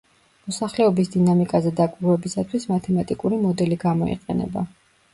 [0.51, 4.69] მოსახლეობის დინამიკაზე დაკვირვებისათვის მათემატიკური მოდელი გამოიყენება.